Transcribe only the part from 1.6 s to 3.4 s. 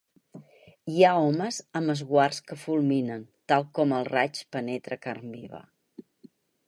amb esguards que fulminen,